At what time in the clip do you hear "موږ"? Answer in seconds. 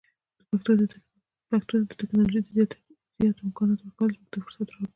4.19-4.27